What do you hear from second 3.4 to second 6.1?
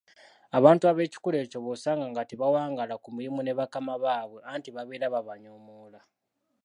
ne bakama baabwe anti babeera babanyoomoola